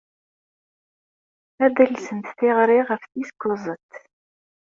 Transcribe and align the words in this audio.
Ad 1.65 1.71
d-alsent 1.75 2.27
tiɣri 2.37 2.79
ɣef 2.89 3.03
tis 3.11 3.29
kuẓet. 3.41 3.91